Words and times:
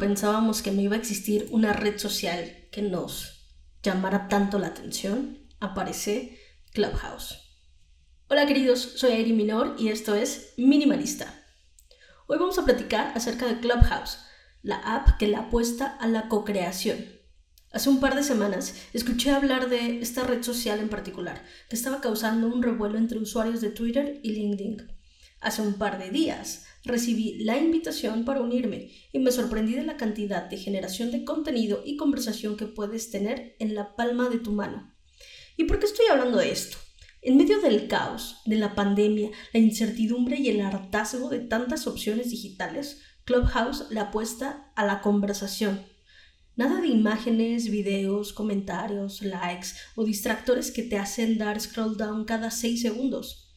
pensábamos 0.00 0.62
que 0.62 0.72
no 0.72 0.80
iba 0.80 0.96
a 0.96 0.98
existir 0.98 1.46
una 1.50 1.74
red 1.74 1.98
social 1.98 2.66
que 2.72 2.80
nos 2.80 3.52
llamara 3.82 4.28
tanto 4.28 4.58
la 4.58 4.68
atención, 4.68 5.46
aparece 5.60 6.38
Clubhouse. 6.72 7.38
Hola 8.28 8.46
queridos, 8.46 8.80
soy 8.80 9.12
Airi 9.12 9.34
Minor 9.34 9.76
y 9.78 9.88
esto 9.88 10.14
es 10.14 10.54
Minimalista. 10.56 11.44
Hoy 12.26 12.38
vamos 12.38 12.58
a 12.58 12.64
platicar 12.64 13.12
acerca 13.14 13.46
de 13.46 13.60
Clubhouse, 13.60 14.20
la 14.62 14.76
app 14.76 15.18
que 15.18 15.28
la 15.28 15.40
apuesta 15.40 15.98
a 16.00 16.08
la 16.08 16.28
co-creación. 16.28 17.04
Hace 17.70 17.90
un 17.90 18.00
par 18.00 18.14
de 18.14 18.22
semanas 18.22 18.74
escuché 18.94 19.32
hablar 19.32 19.68
de 19.68 20.00
esta 20.00 20.24
red 20.24 20.42
social 20.42 20.80
en 20.80 20.88
particular, 20.88 21.44
que 21.68 21.76
estaba 21.76 22.00
causando 22.00 22.46
un 22.46 22.62
revuelo 22.62 22.96
entre 22.96 23.18
usuarios 23.18 23.60
de 23.60 23.70
Twitter 23.70 24.18
y 24.22 24.30
LinkedIn. 24.30 24.99
Hace 25.40 25.62
un 25.62 25.74
par 25.74 25.98
de 25.98 26.10
días 26.10 26.66
recibí 26.84 27.42
la 27.42 27.56
invitación 27.56 28.26
para 28.26 28.42
unirme 28.42 28.90
y 29.10 29.20
me 29.20 29.32
sorprendí 29.32 29.72
de 29.72 29.84
la 29.84 29.96
cantidad 29.96 30.44
de 30.44 30.58
generación 30.58 31.10
de 31.10 31.24
contenido 31.24 31.82
y 31.84 31.96
conversación 31.96 32.58
que 32.58 32.66
puedes 32.66 33.10
tener 33.10 33.56
en 33.58 33.74
la 33.74 33.96
palma 33.96 34.28
de 34.28 34.38
tu 34.38 34.52
mano. 34.52 34.94
¿Y 35.56 35.64
por 35.64 35.78
qué 35.78 35.86
estoy 35.86 36.06
hablando 36.10 36.36
de 36.36 36.52
esto? 36.52 36.76
En 37.22 37.38
medio 37.38 37.58
del 37.60 37.88
caos, 37.88 38.36
de 38.44 38.56
la 38.56 38.74
pandemia, 38.74 39.30
la 39.54 39.60
incertidumbre 39.60 40.36
y 40.38 40.50
el 40.50 40.60
hartazgo 40.60 41.30
de 41.30 41.40
tantas 41.40 41.86
opciones 41.86 42.30
digitales, 42.30 43.00
Clubhouse 43.24 43.86
la 43.90 44.02
apuesta 44.02 44.70
a 44.76 44.84
la 44.84 45.00
conversación. 45.00 45.86
Nada 46.56 46.82
de 46.82 46.88
imágenes, 46.88 47.70
videos, 47.70 48.34
comentarios, 48.34 49.22
likes 49.22 49.68
o 49.96 50.04
distractores 50.04 50.70
que 50.70 50.82
te 50.82 50.98
hacen 50.98 51.38
dar 51.38 51.58
scroll 51.58 51.96
down 51.96 52.26
cada 52.26 52.50
6 52.50 52.82
segundos 52.82 53.49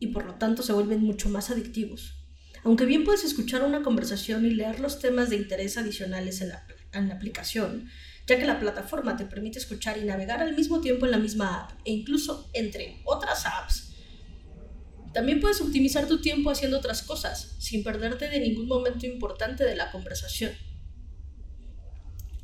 y 0.00 0.08
por 0.08 0.24
lo 0.24 0.34
tanto 0.34 0.64
se 0.64 0.72
vuelven 0.72 1.02
mucho 1.02 1.28
más 1.28 1.50
adictivos. 1.50 2.16
Aunque 2.64 2.86
bien 2.86 3.04
puedes 3.04 3.24
escuchar 3.24 3.62
una 3.62 3.82
conversación 3.82 4.44
y 4.44 4.50
leer 4.50 4.80
los 4.80 4.98
temas 4.98 5.30
de 5.30 5.36
interés 5.36 5.78
adicionales 5.78 6.40
en 6.40 6.48
la, 6.48 7.14
aplicación, 7.14 7.88
ya 8.26 8.38
que 8.38 8.46
la 8.46 8.58
plataforma 8.58 9.16
te 9.16 9.24
permite 9.24 9.58
escuchar 9.58 9.98
y 9.98 10.04
navegar 10.04 10.42
al 10.42 10.56
mismo 10.56 10.80
tiempo 10.80 11.06
en 11.06 11.12
la 11.12 11.18
misma 11.18 11.60
app 11.60 11.72
e 11.84 11.92
incluso 11.92 12.50
entre 12.52 13.00
otras 13.04 13.46
apps. 13.46 13.94
También 15.12 15.40
puedes 15.40 15.60
optimizar 15.60 16.06
tu 16.06 16.20
tiempo 16.20 16.50
haciendo 16.50 16.78
otras 16.78 17.02
cosas, 17.02 17.56
sin 17.58 17.82
perderte 17.82 18.28
de 18.28 18.40
ningún 18.40 18.68
momento 18.68 19.06
importante 19.06 19.64
de 19.64 19.76
la 19.76 19.90
conversación. 19.90 20.52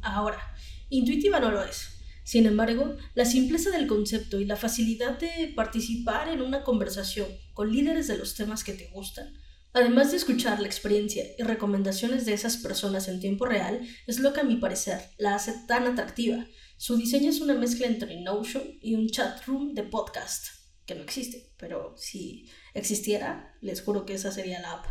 Ahora, 0.03 0.39
intuitiva 0.89 1.41
no 1.41 1.51
lo 1.51 1.63
es. 1.63 1.96
Sin 2.27 2.45
embargo, 2.45 2.97
la 3.15 3.25
simpleza 3.25 3.71
del 3.71 3.87
concepto 3.87 4.39
y 4.39 4.45
la 4.45 4.57
facilidad 4.57 5.19
de 5.19 5.55
participar 5.57 6.29
en 6.29 6.43
una 6.43 6.63
conversación 6.63 7.29
con 7.55 7.73
líderes 7.73 8.07
de 8.07 8.19
los 8.19 8.35
temas 8.35 8.65
que 8.65 8.75
te 8.75 8.89
gustan 8.89 9.33
Además 9.77 10.11
de 10.11 10.17
escuchar 10.17 10.59
la 10.59 10.69
experiencia 10.69 11.23
y 11.37 11.43
recomendaciones 11.43 12.25
de 12.25 12.33
esas 12.33 12.57
personas 12.57 13.09
en 13.09 13.21
tiempo 13.21 13.45
real, 13.45 13.87
es 14.07 14.21
lo 14.21 14.33
que 14.33 14.41
a 14.41 14.45
mi 14.45 14.57
parecer 14.57 15.11
la 15.19 15.35
hace 15.35 15.53
tan 15.69 15.87
atractiva. 15.87 16.47
Su 16.79 16.97
diseño 16.97 17.29
es 17.29 17.43
una 17.43 17.53
mezcla 17.53 17.87
entre 17.87 18.19
Notion 18.23 18.63
y 18.81 18.95
un 18.95 19.11
chat 19.11 19.45
room 19.45 19.75
de 19.75 19.83
podcast, 19.83 20.47
que 20.87 20.95
no 20.95 21.03
existe, 21.03 21.53
pero 21.59 21.95
si 21.99 22.49
existiera, 22.73 23.55
les 23.61 23.83
juro 23.83 24.07
que 24.07 24.15
esa 24.15 24.33
sería 24.33 24.63
la 24.63 24.73
app. 24.73 24.87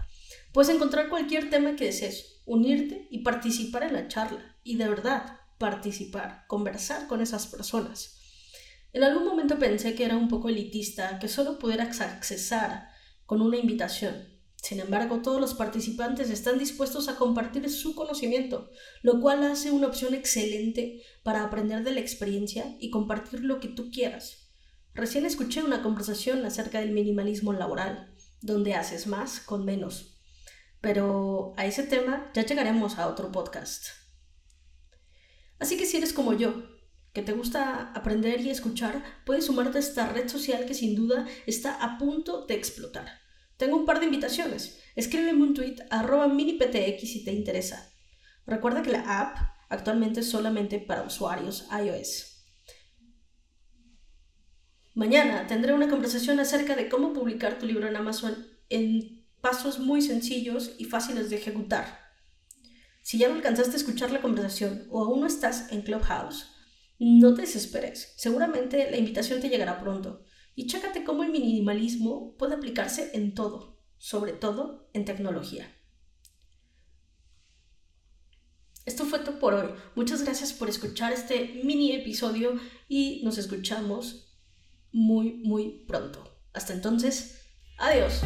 Puedes 0.54 0.70
encontrar 0.70 1.10
cualquier 1.10 1.50
tema 1.50 1.76
que 1.76 1.86
desees, 1.86 2.44
unirte 2.46 3.08
y 3.10 3.24
participar 3.24 3.82
en 3.82 3.94
la 3.94 4.08
charla, 4.08 4.56
y 4.64 4.76
de 4.76 4.88
verdad, 4.88 5.40
participar, 5.58 6.46
conversar 6.48 7.08
con 7.08 7.22
esas 7.22 7.48
personas. 7.48 8.20
En 8.94 9.04
algún 9.04 9.26
momento 9.26 9.60
pensé 9.60 9.96
que 9.96 10.06
era 10.06 10.16
un 10.16 10.28
poco 10.28 10.50
elitista, 10.50 11.20
que 11.20 11.28
solo 11.28 11.60
pudieras 11.60 12.02
accesar 12.02 12.90
con 13.26 13.42
una 13.42 13.58
invitación, 13.58 14.36
sin 14.66 14.80
embargo, 14.80 15.22
todos 15.22 15.40
los 15.40 15.54
participantes 15.54 16.32
están 16.32 16.58
dispuestos 16.58 17.08
a 17.08 17.18
compartir 17.18 17.70
su 17.70 17.94
conocimiento, 17.94 18.72
lo 19.04 19.22
cual 19.22 19.44
hace 19.44 19.70
una 19.70 19.86
opción 19.86 20.16
excelente 20.16 21.04
para 21.22 21.44
aprender 21.44 21.84
de 21.84 21.92
la 21.92 22.00
experiencia 22.00 22.76
y 22.80 22.90
compartir 22.90 23.44
lo 23.44 23.60
que 23.60 23.68
tú 23.68 23.92
quieras. 23.92 24.50
Recién 24.96 25.28
escuché 25.28 25.62
una 25.62 25.84
conversación 25.84 26.44
acerca 26.48 26.80
del 26.80 26.94
minimalismo 26.94 27.54
laboral, 27.54 28.12
donde 28.42 28.74
haces 28.74 29.06
más 29.06 29.40
con 29.40 29.66
menos. 29.66 30.18
Pero 30.82 31.54
a 31.58 31.68
ese 31.68 31.84
tema 31.84 32.32
ya 32.34 32.44
llegaremos 32.44 32.98
a 32.98 33.08
otro 33.08 33.32
podcast. 33.32 34.05
Así 35.60 35.78
que 35.78 35.86
si 35.86 35.98
eres 35.98 36.14
como 36.14 36.34
yo, 36.34 36.76
que 37.14 37.22
te 37.22 37.32
gusta 37.32 37.92
aprender 37.94 38.42
y 38.42 38.50
escuchar, 38.50 39.04
puedes 39.26 39.46
sumarte 39.46 39.78
a 39.78 39.82
esta 39.82 40.10
red 40.10 40.28
social 40.28 40.66
que 40.66 40.74
sin 40.74 40.96
duda 40.96 41.26
está 41.46 41.76
a 41.76 41.98
punto 41.98 42.46
de 42.46 42.56
explotar. 42.56 43.08
Tengo 43.58 43.78
un 43.78 43.86
par 43.86 44.00
de 44.00 44.06
invitaciones. 44.08 44.82
Escríbeme 44.96 45.44
un 45.44 45.54
tweet 45.54 45.78
miniptx 46.30 47.00
si 47.00 47.24
te 47.24 47.32
interesa. 47.32 47.90
Recuerda 48.46 48.82
que 48.82 48.92
la 48.92 49.22
app 49.22 49.38
actualmente 49.70 50.20
es 50.20 50.30
solamente 50.30 50.80
para 50.80 51.04
usuarios 51.04 51.68
iOS. 51.72 52.36
Mañana 54.94 55.48
tendré 55.48 55.74
una 55.74 55.90
conversación 55.90 56.40
acerca 56.40 56.76
de 56.76 56.90
cómo 56.90 57.14
publicar 57.14 57.60
tu 57.60 57.66
libro 57.66 57.88
en 57.88 57.96
Amazon 57.96 58.48
en 58.70 59.26
pasos 59.42 59.80
muy 59.80 60.02
sencillos 60.02 60.74
y 60.78 60.86
fáciles 60.86 61.30
de 61.30 61.38
ejecutar. 61.38 62.05
Si 63.06 63.20
ya 63.20 63.30
no 63.30 63.36
alcanzaste 63.36 63.74
a 63.74 63.76
escuchar 63.76 64.10
la 64.10 64.20
conversación 64.20 64.88
o 64.90 65.04
aún 65.04 65.20
no 65.20 65.28
estás 65.28 65.72
en 65.72 65.84
Clubhouse, 65.84 66.48
no 66.98 67.36
te 67.36 67.44
desesperes. 67.44 68.16
Seguramente 68.18 68.90
la 68.90 68.98
invitación 68.98 69.40
te 69.42 69.48
llegará 69.48 69.80
pronto 69.80 70.24
y 70.56 70.66
chécate 70.66 71.04
cómo 71.04 71.24
el 71.24 71.30
minimalismo 71.30 72.36
puede 72.36 72.56
aplicarse 72.56 73.12
en 73.14 73.36
todo, 73.36 73.80
sobre 74.00 74.34
todo 74.34 74.90
en 74.94 75.06
tecnología. 75.06 75.72
Esto 78.86 79.06
fue 79.06 79.20
todo 79.20 79.38
por 79.38 79.54
hoy. 79.54 79.70
Muchas 79.94 80.24
gracias 80.24 80.52
por 80.52 80.68
escuchar 80.68 81.14
este 81.14 81.62
mini 81.64 81.92
episodio 81.92 82.60
y 82.88 83.22
nos 83.24 83.38
escuchamos 83.38 84.36
muy, 84.92 85.44
muy 85.44 85.86
pronto. 85.88 86.24
Hasta 86.54 86.74
entonces, 86.74 87.40
adiós. 87.78 88.24